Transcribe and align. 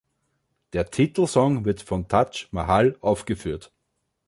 Der 0.73 0.89
Titelsong 0.89 1.63
wird 1.63 1.83
von 1.83 2.07
Taj 2.07 2.45
Mahal 2.49 2.97
aufgeführt. 3.01 3.71